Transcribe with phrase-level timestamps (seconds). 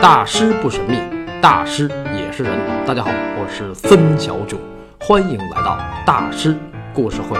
[0.00, 0.96] 大师不神秘，
[1.42, 2.56] 大师也是人。
[2.86, 4.56] 大家好，我是孙小九，
[5.00, 5.76] 欢迎来到
[6.06, 6.56] 大师
[6.94, 7.36] 故事会。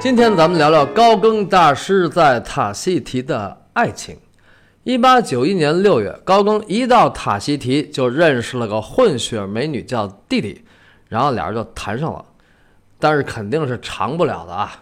[0.00, 4.16] 今天咱们聊聊高更大师在塔希提的爱情。
[4.82, 10.64] 一八九一年六月，高更一到塔希提就认识了个混血美女，叫弟弟，
[11.08, 12.24] 然后俩人就谈上了。
[12.98, 14.72] 但是肯定是长不了的啊，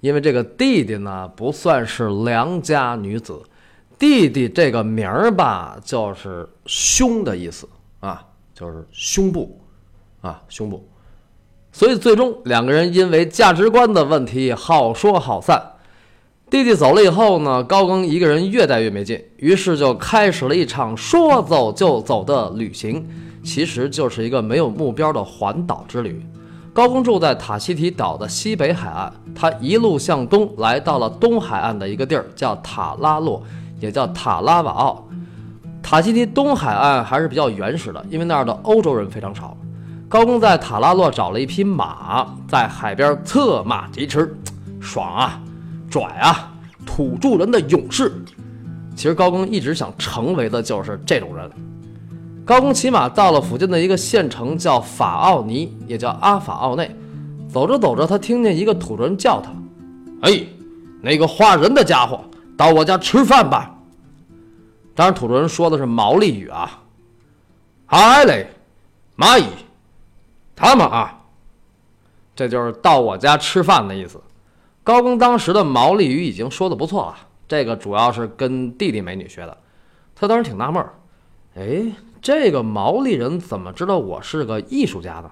[0.00, 3.42] 因为这个弟弟呢不算是良家女子。
[3.98, 7.68] 弟弟这个名儿吧，就是胸的意思
[8.00, 9.60] 啊，就是胸部
[10.20, 10.86] 啊，胸部。
[11.72, 15.60] 所以最终两个人因为价值观的问题好说好散。
[16.50, 23.04] 弟弟走了以后呢，高更一个人越待越没劲，于是就开始了一场说走就走的旅行，
[23.42, 26.24] 其实就是一个没有目标的环岛之旅。
[26.72, 33.42] 高更住在塔希提岛的西北海岸，他一路向东来到了东海岸的一个地儿，叫塔拉洛。
[33.84, 35.06] 也叫塔拉瓦奥，
[35.82, 39.54] 塔希提东海岸还是比较原始的，因为那儿的欧洲人非常少。
[40.08, 44.34] 高更在塔拉洛找了一匹马，在海边策马疾驰，
[44.80, 45.38] 爽啊，
[45.90, 46.50] 拽啊，
[46.86, 48.10] 土著人的勇士。
[48.96, 51.50] 其实高更一直想成为的就是这种人。
[52.46, 56.90] 高更骑马到了附近的一个县城，叫法奥尼，也叫阿法奥内。
[57.52, 59.50] 走着走着，他听见一个土著人叫他
[60.22, 60.40] ：“哎，
[61.02, 62.20] 那个画人的家伙，
[62.56, 63.73] 到我家吃饭吧。”
[64.94, 66.82] 当然，土著人说的是毛利语啊。
[67.86, 68.48] 嗨嘞，
[69.16, 69.44] 蚂蚁，
[70.54, 71.20] 他们啊，
[72.34, 74.20] 这就是到我家吃饭的意思。
[74.82, 77.16] 高更当时的毛利语已经说的不错了，
[77.48, 79.56] 这个主要是跟弟弟美女学的。
[80.14, 80.94] 他当时挺纳闷儿，
[81.56, 85.30] 哎，这个毛利人怎么知道我是个艺术家呢？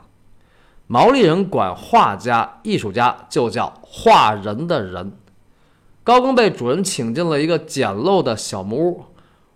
[0.89, 5.17] 毛利人管画家、艺术家就叫画人的人。
[6.03, 9.05] 高更被主人请进了一个简陋的小木屋。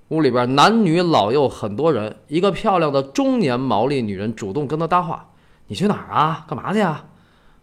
[0.08, 5.28] 屋里边男女老幼很多人，一个漂亮的中年毛利女人主动跟他搭话
[5.66, 6.44] ：“你去哪儿啊？
[6.48, 7.04] 干嘛去啊？”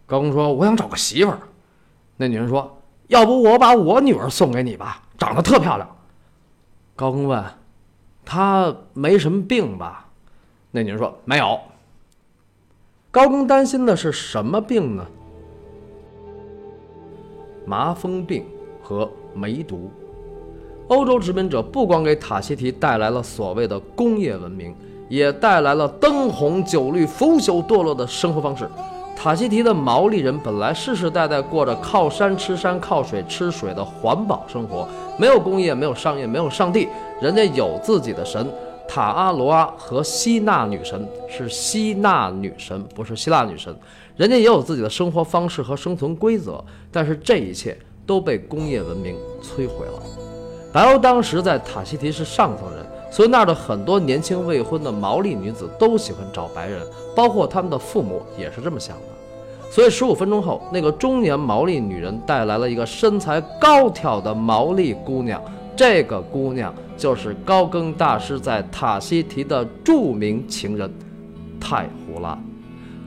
[0.06, 1.40] 高工说：“我想找个媳妇儿。”
[2.18, 5.90] 那女人说：“要不我把我女儿送给你吧，长得特漂亮。”
[6.96, 7.44] 高工问
[8.26, 10.10] ：“她没什么病吧？”
[10.72, 11.60] 那女人说：“没有。”
[13.10, 15.06] 高更担心的是什么病呢？
[17.66, 18.46] 麻风病
[18.82, 19.90] 和梅毒。
[20.94, 24.76] 欧洲殖民者不光给塔希提带来了所谓的工业文明，
[25.10, 28.70] 也带来了灯红酒绿、腐朽堕落的生活方式。
[29.16, 34.88] 塔希提的毛利人本来世世代代过着靠山吃山、靠水吃水的环保生活，
[35.18, 36.88] 没有工业，没有商业，没有上帝，
[37.20, 38.48] 人家有自己的神
[38.88, 43.76] 塔阿罗阿和希纳女神，是希纳女神，不是希腊女神。
[44.16, 50.23] 人家也有自己的生活方式和生存规则，但是这一切都被工业文明摧毁了。
[50.74, 56.82] 白欧当时在塔希提是上层人，所以那儿的很多年轻未婚的毛利女子都喜欢找白人，
[57.16, 59.04] 包括他们的父母也是这么想的。
[59.70, 65.40] 所以十五分钟后，那个中年毛利女人带来了一个身材高挑的毛利姑娘，
[65.76, 70.92] 这个姑娘就是高更大师在塔希提的著名情人
[71.60, 72.36] 泰胡拉。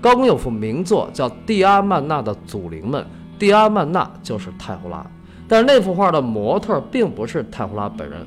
[0.00, 3.02] 高更有幅名作叫《蒂阿曼娜的祖灵们》，
[3.40, 5.04] 蒂阿曼娜就是泰胡拉。
[5.48, 8.26] 但是那幅画的模特并不是泰胡拉本人，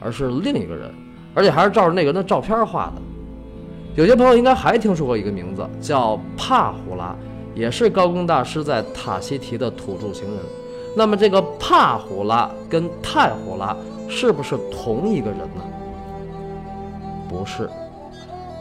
[0.00, 0.90] 而是另一个人，
[1.34, 3.02] 而且还是照着那个人的照片画的。
[3.94, 7.14] 有些朋友应该还听说过一个名字，叫帕胡拉，
[7.54, 10.40] 也是高更大师在塔希提的土著情人。
[10.96, 13.76] 那么这个帕胡拉跟泰胡拉
[14.08, 15.62] 是不是同一个人呢？
[17.28, 17.68] 不是。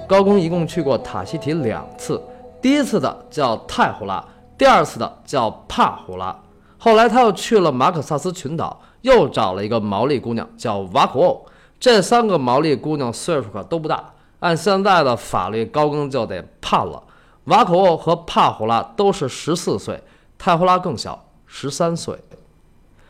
[0.08, 2.22] 高更一共去过塔希提两次，
[2.62, 4.24] 第一次的叫泰胡拉，
[4.58, 6.38] 第二次的叫帕胡拉。
[6.78, 11.46] 后来他又去了马可萨斯群岛，又找了一个毛利姑娘，叫瓦古欧。
[11.80, 17.04] 这三个毛利姑娘岁数可都不大，按现在的法律，高更就得判了。
[17.46, 20.02] 瓦口欧和帕胡拉都是十四岁，
[20.38, 22.18] 泰胡拉更小，十三岁。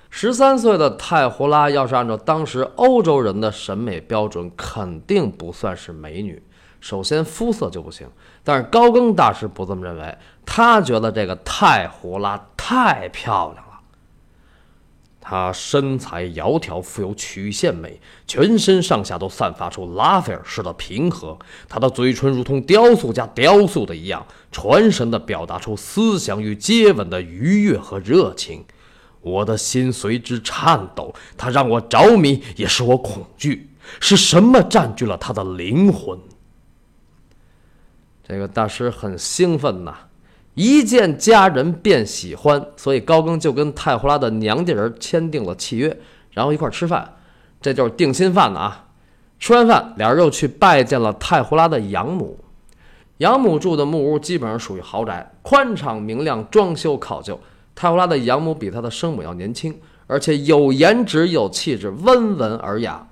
[0.09, 6.41] 十三岁的泰胡拉，要是按照当时欧洲人的审美标准，肯定不算是美女。
[6.85, 8.07] 首先肤色就不行，
[8.43, 10.15] 但是高更大师不这么认为，
[10.45, 13.79] 他觉得这个太胡拉太漂亮了。
[15.19, 21.35] 她身材窈窕，富有曲线美，全身上下都散发出拉斐尔式的平和。
[21.67, 28.63] 她的嘴唇如同雕塑家雕塑的一样，传神地表达出思想与接吻的愉悦和热情。
[29.21, 31.15] 我的心随之颤抖。
[31.35, 33.71] 她让我着迷，也使我恐惧。
[33.99, 36.19] 是什么占据了她的灵魂？
[38.27, 39.95] 这个大师很兴奋呐。
[40.55, 45.97] 一见佳人便喜欢，所以高更就跟泰胡拉的娘家人签订了契约，
[46.31, 47.13] 然后一块吃饭，
[47.61, 48.85] 这就是定心饭的啊。
[49.37, 52.39] 吃完饭，俩人又去拜见了太胡拉的养母。
[53.17, 57.39] 养母住的木屋基本上属于豪宅，宽敞明亮，装修考究。
[57.75, 59.77] 太胡拉的养母比他的生母要年轻，
[60.07, 63.05] 而且有颜值有气质，温文尔雅。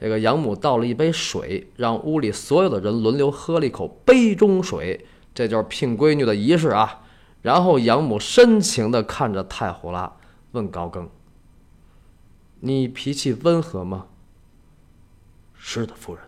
[0.00, 5.04] 这个养母倒了一杯水，让屋里所有的人轮流喝了一口杯中水，
[5.34, 7.02] 这就是聘闺女的仪式啊。
[7.42, 10.16] 然后养母深情地看着太胡拉，
[10.52, 11.08] 问高更
[12.60, 14.06] ：“你脾气温和吗
[15.54, 16.24] ？”“是的，夫人。”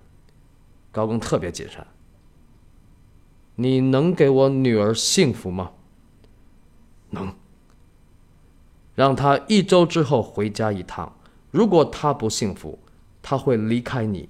[0.92, 1.86] 高更特别谨慎。
[3.56, 5.72] “你能给我女儿幸福吗
[7.08, 7.34] ？”“能。
[8.94, 11.16] ”“让她一周之后回家一趟。
[11.50, 12.78] 如果她不幸福，
[13.22, 14.28] 他会离开你。”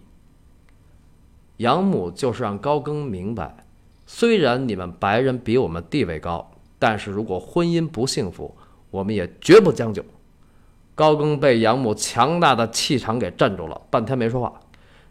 [1.58, 3.64] 养母就是让高更明白，
[4.06, 6.50] 虽然你们白人比我们地位高。
[6.78, 8.56] 但是如果婚姻不幸福，
[8.90, 10.04] 我们也绝不将就。
[10.96, 14.52] 高更被养母强大的气场给镇住了，半天没说话。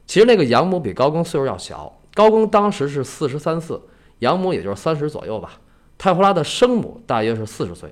[0.06, 3.82] 其实那个养母比高更岁数要小，高更当时是四十三四，
[4.20, 5.62] 养母也就是三十左右吧。
[5.98, 7.90] 太胡拉的生母大约是四十岁。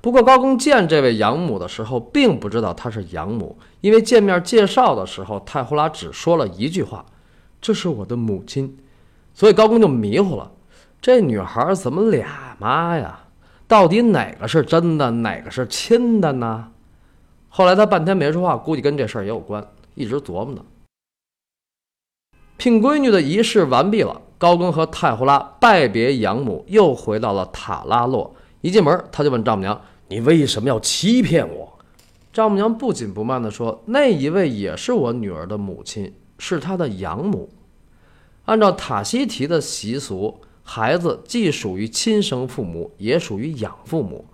[0.00, 7.04] 不过高更见这位养母的时候，并不知道她是养母，因为见面介绍的时候，太胡拉只说了一句话
[7.60, 8.78] ：“这是我的母亲。”
[9.34, 10.50] 所以高更就迷糊了。
[11.02, 13.26] 这女孩怎么俩妈呀？
[13.68, 16.70] 到底哪个是真的，哪个是亲的呢？
[17.50, 19.62] 后来他半天没说话，估计跟这事儿也有关，
[19.94, 20.62] 一直琢磨呢。
[22.56, 28.34] 聘闺女的仪式完毕了，高更和太胡拉拜别养母，又回到了塔拉洛。
[28.62, 29.78] 一进门，他就问丈母娘
[30.08, 31.70] ：“你为什么要欺骗我？”
[32.34, 37.48] 丈母娘不紧不慢地说：“那一位也是我女儿的母亲，是她的养母。
[38.44, 44.24] 按照塔西提的习俗。”孩子既属于亲生父母，也属于养父母。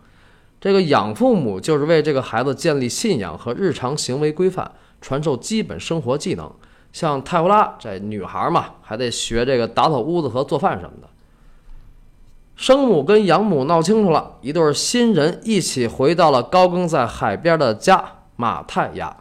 [0.61, 4.71] 这个养父母就是为这个孩子建立信仰和日常行为规范，
[5.01, 6.49] 传授基本生活技能。
[6.93, 11.09] 像泰胡拉这女孩嘛，还得学这个打扫屋子和做饭什么的。
[12.61, 18.05] 生母跟养母闹清楚了，一对新人一起回到了高更在海边的家
[18.37, 19.17] 马太亚。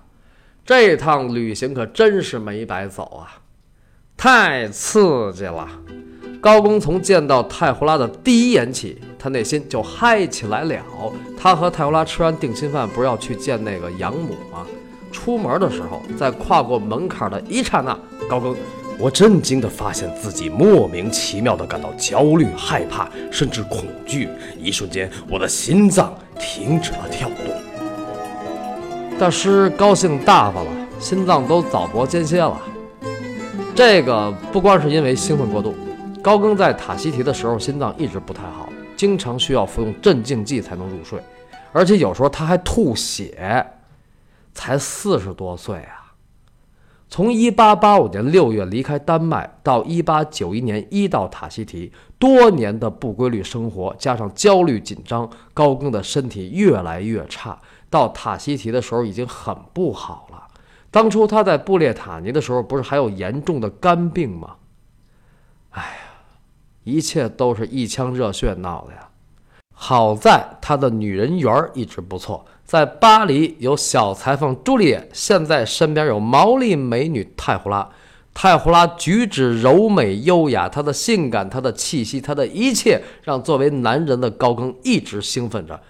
[0.66, 3.40] 这趟旅行可真是没白走啊，
[4.18, 5.66] 太刺激了！
[6.42, 10.84] 高更从见到太胡拉的第一眼起，他内心就嗨起来了。
[11.38, 14.68] 他和太胡拉吃完定心饭，不是要去见那个养母吗？
[15.14, 17.98] 出门的时候，在跨过门槛的一刹那，
[18.30, 18.54] 高更，
[19.00, 24.28] 我震惊地发现自己莫名其妙地感到焦虑、害怕，甚至恐惧。
[24.58, 27.38] 一瞬间，我的心脏停止了跳动。
[29.18, 30.70] 大师高兴大发了，
[31.00, 32.60] 心脏都早搏间歇了。
[33.74, 35.74] 这个不光是因为兴奋过度。
[36.22, 38.68] 高更在塔西提的时候，心脏一直不太好，
[38.98, 41.18] 经常需要服用镇静剂才能入睡，
[41.72, 43.66] 而且有时候他还吐血。
[44.52, 45.99] 才四十多岁啊！
[47.10, 57.60] 从1885年6月离开丹麦到1891年一到塔西提，多年的不规律生活加上焦虑紧张，高更的身体越来越差。
[57.90, 60.44] 到塔西提的时候已经很不好了。
[60.92, 64.56] 当初他在布列塔尼的时候，不是还有严重的肝病吗？
[65.72, 65.90] 哎呀！
[66.84, 69.10] 一切都是一腔热血闹的呀！
[69.74, 77.90] 好在他的女人缘一直不错，在巴黎有小裁缝朱丽叶，现在身边有毛利美女泰胡拉。
[78.32, 85.82] 泰胡拉举止柔美优雅，她的性感，她的气息，她的一切，让作为男人的高更一直兴奋着。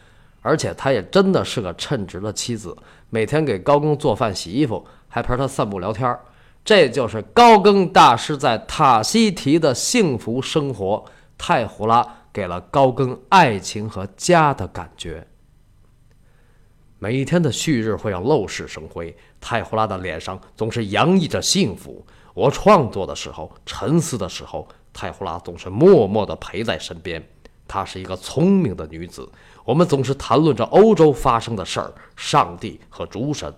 [0.41, 2.73] 而且她也真的是个称职的妻子，
[3.09, 6.17] 每天给高更做饭、洗衣服，还陪他散步聊天儿。
[6.63, 11.03] 这就是高更大师在塔西提的幸福生活。
[11.37, 15.27] 太胡拉给了高更爱情和家的感觉。
[16.99, 22.05] 每天的旭日会让陋室生辉，太胡拉的脸上总是洋溢着幸福。
[22.33, 27.25] 我创作的时候，沉思的时候，太胡拉总是默默地陪在身边。
[27.67, 29.29] 她是一个聪明的女子。
[29.63, 33.53] 我们总是谈论着欧洲发生的事儿，上帝和诸神。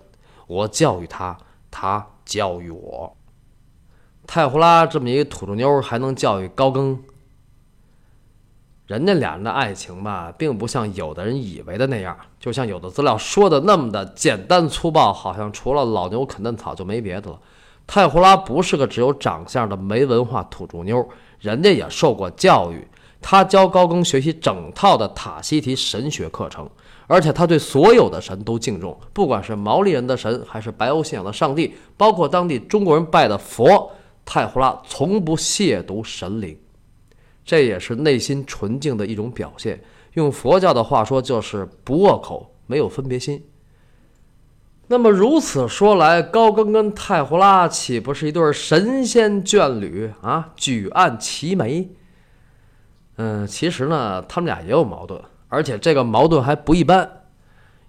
[0.46, 1.36] 我教育她，
[1.70, 2.06] 她。
[2.24, 3.16] 教育我，
[4.28, 7.02] 太胡拉这么一个土著妞还能教育高更？
[8.86, 17.38] 人家俩人的爱情吧，并不像有的人以为的那样，就像有的资料说的那么的简单粗暴，好像除了老牛啃嫩草就没别的了。
[17.86, 21.08] 泰胡拉不是个只有长相的没文化土著妞，
[21.40, 22.86] 人家也受过教育，
[23.20, 26.68] 他教高更学习整套的塔西提神学课程。
[27.08, 33.90] 而且他对所有的神都敬重，不管是毛利人的神，还是白欧信仰的上帝，包括当地中国人拜的佛，
[34.24, 36.56] 泰胡拉从不亵渎神灵，
[37.44, 39.82] 这也是内心纯净的一种表现。
[40.14, 43.44] 用佛教的话说，就是不恶口，没有分别心。
[44.88, 50.52] 那么如此说来，高更跟太胡拉岂不是一对神仙眷侣啊？
[50.54, 51.88] 举案齐眉。
[53.16, 57.22] 嗯，其实呢，他们俩也有矛盾，而且这个矛盾还不一般。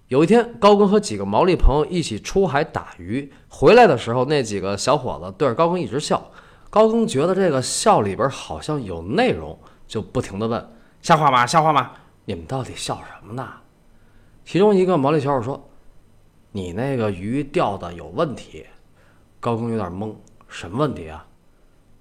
[0.08, 6.30] 有一天，高更和几个毛利朋友一起出海打鱼，回来的时候，那几个小伙子对着高更一直笑。
[6.74, 11.46] 高更觉得这个笑里边好像有内容，就不停地问：“笑话吗？
[11.46, 11.92] 笑话吗？
[12.24, 13.48] 你们到底笑什么呢？”
[14.44, 15.68] 其中一个毛利小伙说
[16.50, 18.66] ：“你那个鱼钓的有问题。”
[19.38, 20.12] 高更有点懵
[20.48, 21.24] ：“什么问题啊？”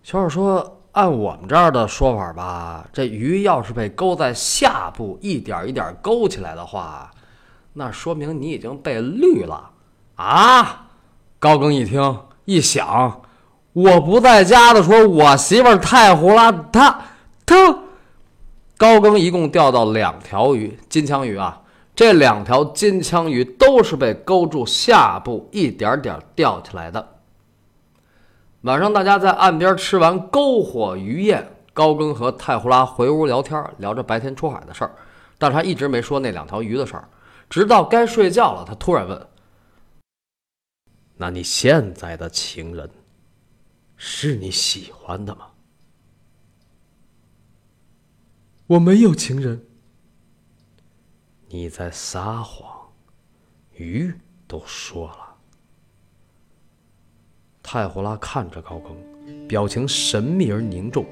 [0.01, 7.12] 小伙说：“按我们这儿的说法吧，这鱼要是被勾在下部，一点一点勾起来的话。”
[7.74, 9.70] 那说明你已经被绿了
[10.15, 10.88] 啊！
[11.38, 13.22] 高更一听一想，
[13.74, 17.06] 我不在家的时候，我媳妇儿太胡拉她
[17.46, 17.80] 她。
[18.77, 21.62] 高更一共钓到两条鱼，金枪鱼啊！
[21.96, 27.20] 这两条金枪鱼都是被勾住下部，一点点钓起来的。
[28.62, 34.92] 晚上大家在岸边吃完篝火鱼宴，高更和太胡拉回屋聊天，聊着白天出海的事儿，
[35.38, 37.08] 但是他一直没说那两条鱼的事儿。
[37.50, 39.27] 直到该睡觉了，他突然问
[41.18, 42.89] ：“那你现在的情人
[44.05, 45.48] 是你喜欢的吗
[48.67, 49.65] ？”“我没有情人。
[51.48, 52.89] ”“你在撒谎，
[53.77, 54.13] 鱼
[54.45, 55.36] 都说了。”
[57.63, 61.05] 太胡拉看着高更，表情神秘而凝重，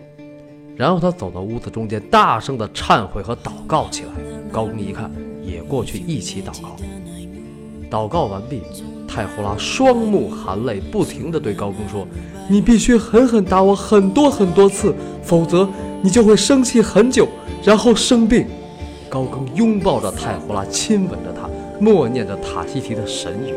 [0.75, 4.13] 然后他走到屋子中间，大声的忏悔和祷告起来。
[4.51, 5.10] 高更一看。
[5.41, 6.75] 也过去一起祷告。
[7.89, 8.62] 祷告完毕，
[9.13, 12.08] 太胡拉双目含泪，不停地对高更说
[12.48, 15.68] ：“你必须狠狠打我很多很多次，否则
[16.01, 17.27] 你就会生气很久，
[17.62, 18.48] 然后生病。”
[19.10, 23.53] 高更拥抱着太胡拉，亲吻着她，默念着塔西提的神语：“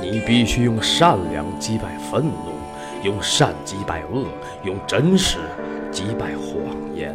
[0.00, 2.52] 你必须用善良击败愤怒，
[3.02, 4.24] 用善击败恶，
[4.64, 5.38] 用真实
[5.90, 7.12] 击败谎言。”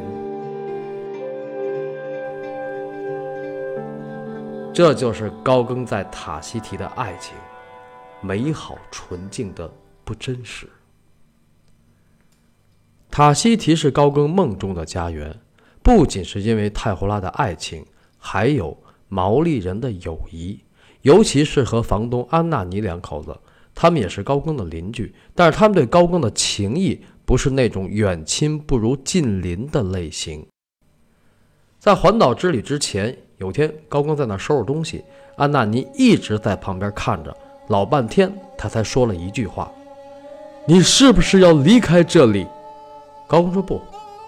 [4.75, 7.33] 这就是高更在塔西提的爱情，
[8.19, 10.67] 美好纯净的不真实。
[13.09, 15.39] 塔西提是高更梦中的家园，
[15.81, 17.85] 不仅是因为泰胡拉的爱情，
[18.17, 18.77] 还有
[19.07, 20.59] 毛利人的友谊，
[21.03, 23.33] 尤其是和房东安纳尼两口子，
[23.73, 30.45] 他们也是高更的邻居，但是他们对高更的情谊不是那种远亲不如近邻的类型。
[31.79, 33.19] 在环岛之旅之前。
[33.37, 35.03] 有天，高更在那收拾东西，
[35.35, 37.35] 安娜妮一直在旁边看着，
[37.67, 39.69] 老半天，他才说了一句话
[40.65, 42.47] ：“你是不是要离开这里？”
[43.27, 43.81] 高更说：“不，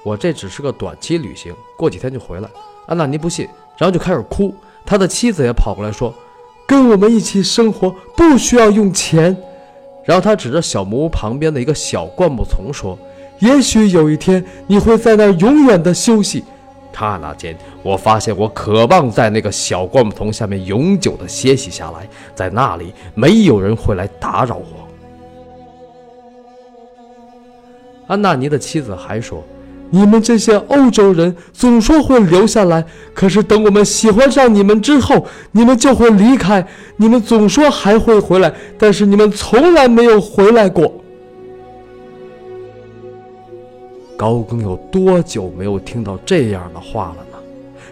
[0.03, 2.49] 我这只是个短期旅行，过几天就回来。”
[2.85, 3.47] 安娜妮不信，
[3.77, 4.53] 然后就开始哭。
[4.85, 6.13] 他的妻子也跑过来说
[6.67, 9.35] ：“跟我们一起生活不需要用钱。”
[10.03, 12.97] 然后他指着小木屋旁边的一个小灌木丛说
[13.39, 16.43] ：“也许有一天你会在那儿永远的休息。”
[16.97, 24.87] 刹那间，我发现我渴望在那个小灌木丛下面永久的歇息下来，在那里没有人会来打扰我。
[28.07, 29.43] 安娜尼的妻子还说
[29.91, 36.65] ：“你们这些欧洲人总说会留下来，可是等我们喜欢上你们之后，你们就会离开。
[36.95, 40.91] 你们总说还会回来，但是你们从来没有回来过。”
[44.17, 47.37] 高更有多久没有听到这样的话了呢？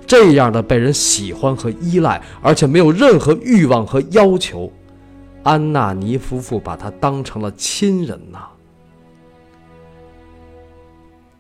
[0.07, 4.71] 这样的被人喜欢和依赖，而且没有任何欲望和要求，
[5.43, 8.39] 安娜尼夫妇把他当成了亲人呐。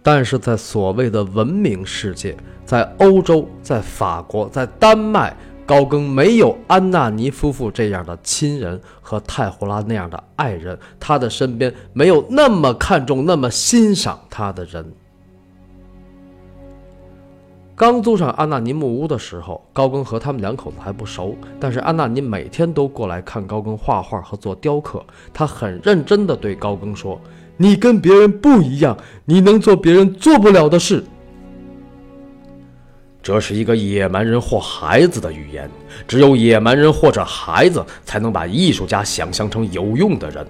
[0.01, 5.35] 但是在所谓的文明世界，在欧洲，在法国，在丹麦。
[5.65, 14.85] 高更没有安娜尼夫妇这样的亲人和泰胡拉那样的爱人，他的身边没有那么看重、那么欣赏他的人。
[17.75, 25.03] 刚租上安娜尼木屋的时候，高更和他们两口子还不熟，但是安娜尼每天都过来看高更画画和做雕刻。
[25.33, 27.19] 他很认真地对高更说
[27.57, 28.95] ：“你跟别人不一样，
[29.25, 31.03] 你能做别人做不了的事。”
[33.25, 35.67] 这是一个野蛮人或孩子的语言，
[36.07, 40.45] 只有野蛮人或者孩子才能把艺术家想象成有用的人。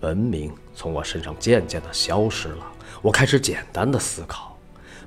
[0.00, 2.66] 文明从我身上渐渐地消失了，
[3.00, 4.58] 我开始简单的思考。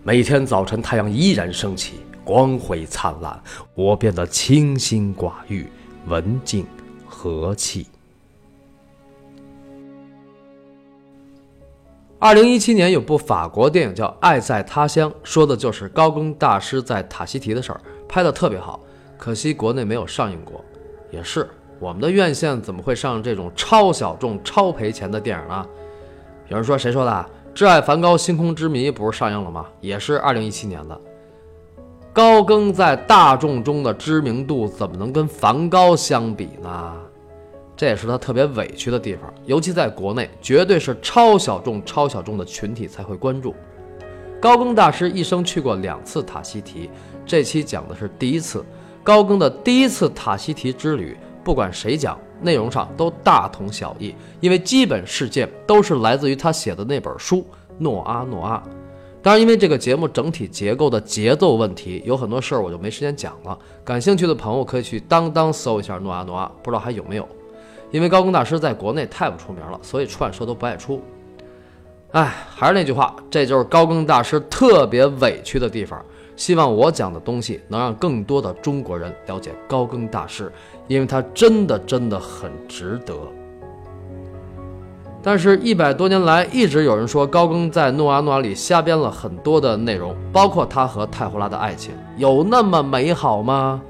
[0.04, 3.38] 每天早晨，太阳依然升起，光辉灿烂，
[3.76, 5.68] 我变得清心寡欲、
[6.06, 6.66] 文静、
[7.06, 7.88] 和气。
[12.20, 18.80] 二零一七年有部法国电影叫《爱在他乡》，说的就是高更大师在塔希提的事儿，拍的特别好，
[19.20, 20.60] 可惜国内没有上映过。
[21.12, 21.48] 也是，
[21.80, 25.64] 我们的院线怎么会上这种超小众、超赔钱的电影呢？
[26.48, 27.26] 有人说，谁说的？
[27.56, 29.68] 《挚爱梵高：星空之谜》不是上映了吗？
[29.80, 31.00] 也是二零一七年的。
[32.12, 36.96] 高更在大众中的知名度怎么能跟梵高相比呢？
[37.78, 39.34] 这也是他特别委屈的地方。
[39.46, 43.56] 尤其在国内，绝对是超小众、超小众的群体才会关注。
[44.42, 46.90] 高更大师一生去过两次塔希提，
[47.26, 48.66] 这期讲的是第一次。
[49.04, 52.20] 高更的第一次塔希提之旅，不管谁讲。
[52.40, 57.38] 内容上都大同小异，因为基本事件都是来自于他写的那本书
[57.80, 58.64] 《诺阿诺阿》。
[59.24, 63.58] 当然，因为这个节目整体结构的节奏问题，有很多事儿我就没时间讲了。
[63.84, 67.28] 感兴趣的朋友可以去当当搜一下《诺阿诺阿》，不知道还有没有。
[67.92, 71.02] 因为高更大师在国内太不出名了，所以出版社都不爱出。
[72.12, 76.04] 哎，还是那句话，这就是高更大师特别委屈的地方。
[76.36, 80.52] 希望我讲的东西能让更多的中国人了解高更大师，
[80.88, 83.14] 因为他真的真的很值得。
[85.24, 93.82] 但是，一百多年来一直有人说高更在《诺阿诺阿》里瞎编了很多的内容，包括他和泰胡拉的爱情，有那么美好吗？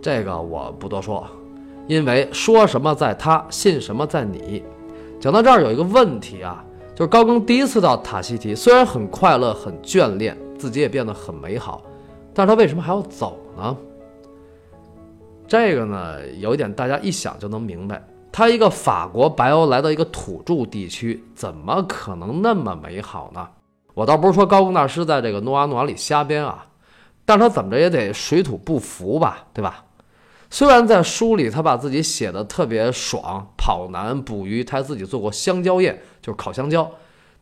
[0.00, 1.26] 这个我不多说，
[1.86, 4.62] 因为说什么在他，信什么在你。
[5.20, 6.64] 讲到这儿有一个问题啊，
[6.94, 10.36] 就是高更第一次到塔希提，虽然很快乐，很眷恋。
[10.58, 11.82] 自己也变得很美好，
[12.32, 13.76] 但是他为什么还要走呢？
[15.46, 18.02] 这个呢，有一点大家一想就能明白，
[18.32, 23.46] 他一个法国白欧来到一个土著地区，怎么可能那么美好呢？
[23.92, 26.66] 我倒不是说高更大师在这个诺阿诺阿里瞎编啊，
[27.26, 29.84] 但是他怎么着也得水土不服吧，对吧？
[30.48, 36.90] 虽然在书里他把自己写的特别爽，跑男捕鱼，他自己做过香蕉宴，就是烤香蕉。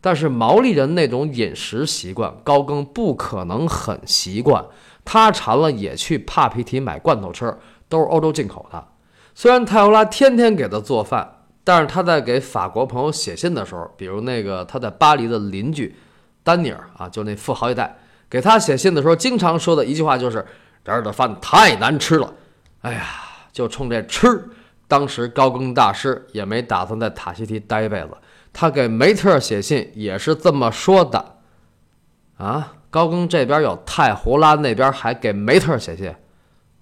[0.00, 4.64] 但是毛利人那种饮食习惯，高更不可能很习惯。
[5.04, 7.56] 他馋了也去帕皮提买罐头吃，
[7.88, 8.86] 都是欧洲进口的。
[9.34, 15.94] 虽然泰欧拉天天给他做饭，但是他在给法国朋友写信的时候，比如那个他在巴黎的邻居
[16.42, 17.96] 丹尼尔啊，就那富豪一代，
[18.28, 20.44] 给他写信的时候，经常说的一句话就是
[20.84, 22.32] ：“这儿的饭太难吃了。”
[22.84, 23.06] 哎呀，
[23.50, 24.46] 就冲这吃，
[24.86, 28.10] 当时高更大师也没打算在塔希提待一辈子。
[28.52, 31.36] 他给梅特写信也是这么说的，
[32.36, 36.14] 啊，高更这边有太胡拉，那边还给梅特写信，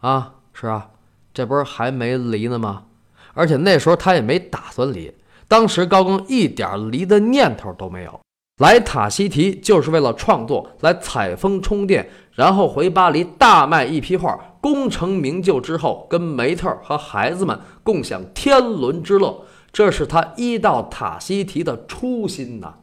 [0.01, 0.91] 啊，是啊，
[1.33, 2.87] 这不是还没离呢吗？
[3.33, 5.15] 而且那时候他也没打算离，
[5.47, 8.21] 当时高更一点离的念头都没有，
[8.61, 19.43] 来塔希提就是为了创作，来采风充电，然后回巴黎大卖一批画，功成名就之后，跟梅特和孩子们共享天伦之乐。
[19.73, 22.75] 这是他一到塔希提的初心呐，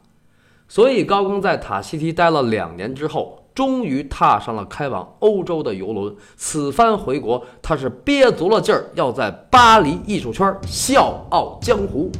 [0.68, 6.14] 所以高更在塔希提待了两年之后，终于踏上了开往欧洲的游轮。
[6.36, 12.10] 此番回国，他是憋足了劲儿，要在巴黎艺术圈笑傲江湖。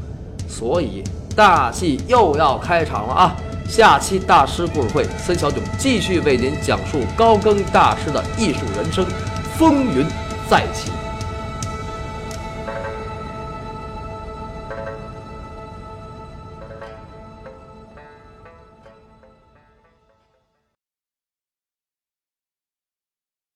[0.49, 1.05] 所以
[1.37, 3.37] 大戏又要开场了啊！
[3.69, 9.05] 下期大师故事会，孙小囧继续为您讲述高更大师的艺术人生，
[9.61, 10.07] 风云
[10.49, 11.00] 再起。